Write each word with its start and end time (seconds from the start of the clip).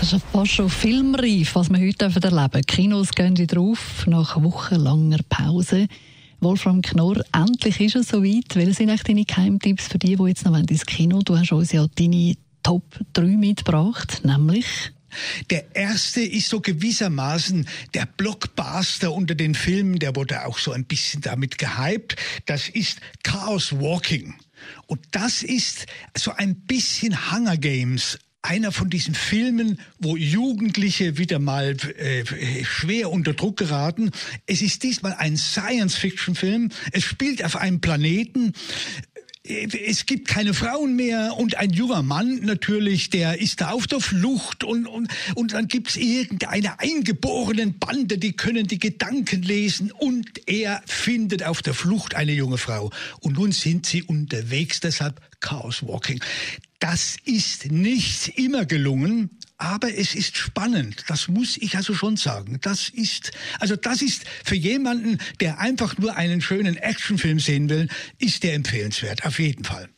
das 0.00 0.14
ist 0.14 0.26
fast 0.32 0.52
schon 0.52 0.70
filmreif, 0.70 1.54
was 1.54 1.68
wir 1.68 1.78
heute 1.78 2.06
erleben 2.06 2.20
dürfen. 2.22 2.62
Kinos 2.66 3.10
gehen 3.10 3.36
wieder 3.36 3.60
auf 3.60 4.06
nach 4.06 4.42
wochenlanger 4.42 5.18
Pause. 5.28 5.88
Wolfram 6.40 6.80
Knorr, 6.80 7.22
endlich 7.34 7.80
ist 7.80 7.96
es 7.96 8.08
soweit. 8.08 8.54
Welche 8.54 8.72
sind 8.72 8.88
eigentlich 8.88 9.02
deine 9.02 9.24
Geheimtipps 9.26 9.88
für 9.88 9.98
die, 9.98 10.16
die 10.16 10.22
jetzt 10.24 10.46
noch 10.46 10.56
ins 10.56 10.86
Kino 10.86 11.20
Du 11.22 11.36
hast 11.36 11.52
uns 11.52 11.72
ja 11.72 11.86
deine 11.96 12.34
Top 12.62 12.84
3 13.12 13.22
mitgebracht, 13.36 14.22
nämlich... 14.24 14.66
Der 15.50 15.74
erste 15.74 16.20
ist 16.20 16.48
so 16.48 16.60
gewissermaßen 16.60 17.66
der 17.94 18.06
Blockbuster 18.06 19.12
unter 19.12 19.34
den 19.34 19.56
Filmen, 19.56 19.98
der 19.98 20.14
wurde 20.14 20.46
auch 20.46 20.56
so 20.56 20.70
ein 20.70 20.84
bisschen 20.84 21.20
damit 21.20 21.58
gehypt. 21.58 22.14
Das 22.46 22.68
ist 22.68 23.00
Chaos 23.24 23.72
Walking. 23.72 24.34
Und 24.86 25.00
das 25.10 25.42
ist 25.42 25.86
so 26.16 26.30
ein 26.30 26.54
bisschen 26.54 27.32
Hunger 27.32 27.56
Games 27.56 28.18
einer 28.42 28.72
von 28.72 28.90
diesen 28.90 29.14
Filmen, 29.14 29.80
wo 29.98 30.16
Jugendliche 30.16 31.18
wieder 31.18 31.38
mal 31.38 31.76
äh, 31.98 32.24
schwer 32.64 33.10
unter 33.10 33.34
Druck 33.34 33.58
geraten. 33.58 34.10
Es 34.46 34.62
ist 34.62 34.82
diesmal 34.82 35.14
ein 35.14 35.36
Science-Fiction-Film. 35.36 36.70
Es 36.92 37.04
spielt 37.04 37.44
auf 37.44 37.56
einem 37.56 37.80
Planeten, 37.80 38.54
es 39.42 40.04
gibt 40.04 40.28
keine 40.28 40.52
Frauen 40.52 40.96
mehr 40.96 41.34
und 41.36 41.56
ein 41.56 41.70
junger 41.70 42.02
Mann 42.02 42.40
natürlich, 42.42 43.08
der 43.08 43.40
ist 43.40 43.62
da 43.62 43.70
auf 43.70 43.86
der 43.86 44.00
Flucht 44.00 44.64
und, 44.64 44.86
und, 44.86 45.08
und 45.34 45.54
dann 45.54 45.66
gibt's 45.66 45.96
irgendeine 45.96 46.78
eingeborenen 46.78 47.78
Bande, 47.78 48.18
die 48.18 48.32
können 48.32 48.66
die 48.66 48.78
Gedanken 48.78 49.42
lesen 49.42 49.92
und 49.92 50.46
er 50.46 50.82
findet 50.86 51.42
auf 51.42 51.62
der 51.62 51.74
Flucht 51.74 52.14
eine 52.14 52.32
junge 52.32 52.58
Frau. 52.58 52.90
Und 53.20 53.38
nun 53.38 53.52
sind 53.52 53.86
sie 53.86 54.02
unterwegs, 54.02 54.80
deshalb 54.80 55.20
Chaos 55.40 55.86
Walking. 55.86 56.20
Das 56.80 57.16
ist 57.24 57.70
nicht 57.70 58.38
immer 58.38 58.64
gelungen, 58.64 59.30
aber 59.58 59.94
es 59.94 60.14
ist 60.14 60.38
spannend. 60.38 61.04
Das 61.08 61.28
muss 61.28 61.58
ich 61.58 61.76
also 61.76 61.94
schon 61.94 62.16
sagen. 62.16 62.58
Das 62.62 62.88
ist, 62.88 63.32
also 63.58 63.76
das 63.76 64.00
ist 64.00 64.24
für 64.44 64.54
jemanden, 64.54 65.18
der 65.40 65.58
einfach 65.60 65.98
nur 65.98 66.16
einen 66.16 66.40
schönen 66.40 66.76
Actionfilm 66.76 67.38
sehen 67.38 67.68
will, 67.68 67.88
ist 68.18 68.42
der 68.42 68.54
empfehlenswert. 68.54 69.26
Auf 69.26 69.38
jeden 69.38 69.64
Fall. 69.64 69.90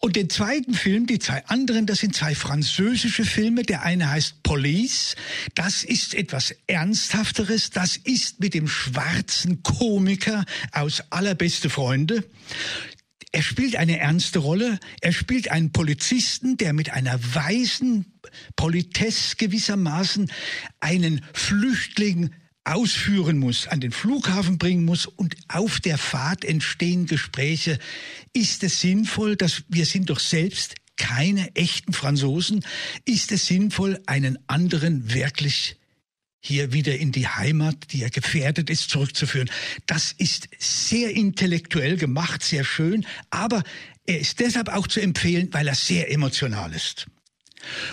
Und 0.00 0.16
den 0.16 0.30
zweiten 0.30 0.74
Film, 0.74 1.06
die 1.06 1.18
zwei 1.18 1.44
anderen, 1.46 1.84
das 1.84 1.98
sind 1.98 2.14
zwei 2.14 2.34
französische 2.34 3.24
Filme. 3.24 3.64
Der 3.64 3.82
eine 3.82 4.08
heißt 4.08 4.42
Police. 4.44 5.16
Das 5.54 5.84
ist 5.84 6.14
etwas 6.14 6.54
Ernsthafteres. 6.68 7.70
Das 7.70 7.96
ist 7.96 8.40
mit 8.40 8.54
dem 8.54 8.68
schwarzen 8.68 9.62
Komiker 9.62 10.46
aus 10.72 11.02
Allerbeste 11.10 11.68
Freunde. 11.68 12.24
Er 13.32 13.42
spielt 13.42 13.76
eine 13.76 13.98
ernste 13.98 14.38
Rolle. 14.38 14.78
Er 15.00 15.12
spielt 15.12 15.50
einen 15.50 15.72
Polizisten, 15.72 16.56
der 16.56 16.72
mit 16.72 16.90
einer 16.90 17.18
weisen 17.34 18.18
Politesse 18.56 19.36
gewissermaßen 19.36 20.30
einen 20.80 21.24
Flüchtling 21.34 22.30
ausführen 22.64 23.38
muss, 23.38 23.66
an 23.66 23.80
den 23.80 23.92
Flughafen 23.92 24.58
bringen 24.58 24.84
muss 24.84 25.06
und 25.06 25.36
auf 25.48 25.80
der 25.80 25.98
Fahrt 25.98 26.44
entstehen 26.44 27.06
Gespräche. 27.06 27.78
Ist 28.32 28.62
es 28.62 28.80
sinnvoll, 28.80 29.36
dass 29.36 29.64
wir 29.68 29.86
sind 29.86 30.10
doch 30.10 30.20
selbst 30.20 30.74
keine 30.96 31.54
echten 31.54 31.92
Franzosen, 31.92 32.64
ist 33.04 33.32
es 33.32 33.46
sinnvoll, 33.46 34.00
einen 34.06 34.38
anderen 34.48 35.14
wirklich 35.14 35.76
hier 36.40 36.72
wieder 36.72 36.96
in 36.96 37.12
die 37.12 37.26
Heimat, 37.28 37.92
die 37.92 37.98
ja 37.98 38.08
gefährdet 38.08 38.70
ist, 38.70 38.90
zurückzuführen. 38.90 39.50
Das 39.86 40.12
ist 40.12 40.48
sehr 40.58 41.14
intellektuell 41.14 41.96
gemacht, 41.96 42.42
sehr 42.42 42.64
schön, 42.64 43.06
aber 43.30 43.62
er 44.06 44.20
ist 44.20 44.40
deshalb 44.40 44.68
auch 44.68 44.86
zu 44.86 45.00
empfehlen, 45.00 45.48
weil 45.52 45.68
er 45.68 45.74
sehr 45.74 46.10
emotional 46.10 46.72
ist. 46.72 47.06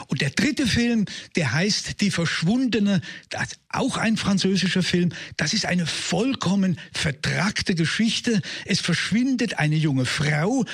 Und 0.08 0.22
der 0.22 0.30
dritte 0.30 0.68
Film, 0.68 1.06
der 1.36 1.52
heißt 1.52 2.00
Die 2.00 2.12
Verschwundene, 2.12 3.02
das 3.30 3.58
auch 3.70 3.98
ein 3.98 4.16
französischer 4.16 4.84
Film. 4.84 5.12
Das 5.38 5.54
ist 5.54 5.66
eine 5.66 5.88
vollkommen 5.88 6.80
vertrackte 6.94 7.74
Geschichte. 7.74 8.42
Es 8.66 8.80
verschwindet 8.80 9.58
eine 9.58 9.76
junge 9.76 10.06
Frau. 10.06 10.66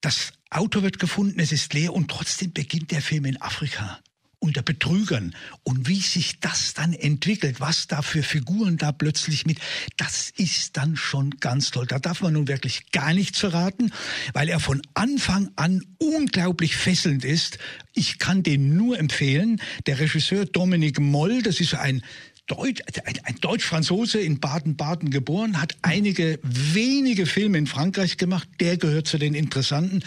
Das 0.00 0.32
Auto 0.50 0.82
wird 0.82 1.00
gefunden, 1.00 1.40
es 1.40 1.50
ist 1.50 1.74
leer 1.74 1.92
und 1.92 2.08
trotzdem 2.08 2.52
beginnt 2.52 2.92
der 2.92 3.02
Film 3.02 3.24
in 3.24 3.42
Afrika 3.42 4.00
unter 4.40 4.62
Betrügern 4.62 5.34
und 5.64 5.88
wie 5.88 6.00
sich 6.00 6.40
das 6.40 6.74
dann 6.74 6.92
entwickelt, 6.92 7.60
was 7.60 7.86
da 7.86 8.02
für 8.02 8.22
Figuren 8.22 8.76
da 8.76 8.92
plötzlich 8.92 9.46
mit, 9.46 9.58
das 9.96 10.30
ist 10.36 10.76
dann 10.76 10.96
schon 10.96 11.30
ganz 11.40 11.70
toll. 11.70 11.86
Da 11.86 11.98
darf 11.98 12.20
man 12.20 12.34
nun 12.34 12.48
wirklich 12.48 12.90
gar 12.92 13.14
nichts 13.14 13.40
verraten, 13.40 13.92
weil 14.32 14.48
er 14.48 14.60
von 14.60 14.80
Anfang 14.94 15.50
an 15.56 15.82
unglaublich 15.98 16.76
fesselnd 16.76 17.24
ist. 17.24 17.58
Ich 17.94 18.18
kann 18.18 18.42
den 18.42 18.76
nur 18.76 18.98
empfehlen. 18.98 19.60
Der 19.86 19.98
Regisseur 19.98 20.44
Dominik 20.44 21.00
Moll, 21.00 21.42
das 21.42 21.60
ist 21.60 21.74
ein 21.74 22.02
Deutsch, 22.46 22.80
ein, 23.04 23.36
Deutsch-Franzose 23.40 24.20
in 24.20 24.40
Baden-Baden 24.40 25.10
geboren, 25.10 25.60
hat 25.60 25.76
einige 25.82 26.40
wenige 26.42 27.26
Filme 27.26 27.58
in 27.58 27.66
Frankreich 27.66 28.16
gemacht. 28.16 28.48
Der 28.60 28.78
gehört 28.78 29.06
zu 29.06 29.18
den 29.18 29.34
interessanten 29.34 30.02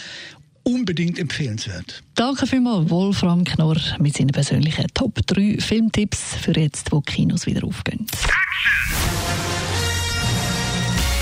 unbedingt 0.64 1.18
empfehlenswert. 1.18 2.02
Danke 2.14 2.46
vielmals, 2.46 2.90
Wolfram 2.90 3.44
Knorr, 3.44 3.76
mit 3.98 4.16
seinen 4.16 4.28
persönlichen 4.28 4.86
Top 4.94 5.18
3 5.26 5.58
Filmtipps 5.58 6.36
für 6.40 6.52
jetzt, 6.58 6.92
wo 6.92 7.00
Kinos 7.00 7.46
wieder 7.46 7.66
aufgehen. 7.66 8.06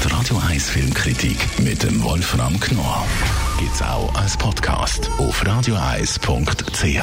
Die 0.05 0.09
Radio 0.13 0.39
1 0.49 0.71
Filmkritik 0.71 1.37
mit 1.61 1.83
dem 1.83 2.03
Wolfram 2.03 2.59
Knorr 2.59 3.07
gibt 3.59 3.75
es 3.75 3.83
auch 3.83 4.15
als 4.15 4.37
Podcast 4.37 5.11
auf 5.19 5.45
radioeis.ch. 5.47 7.03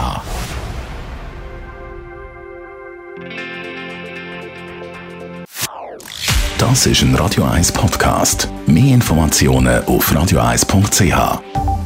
Das 6.58 6.88
ist 6.88 7.04
ein 7.04 7.14
Radio 7.14 7.44
1 7.44 7.72
Podcast. 7.72 8.50
Mehr 8.66 8.96
Informationen 8.96 9.86
auf 9.86 10.14
radioeis.ch. 10.14 11.77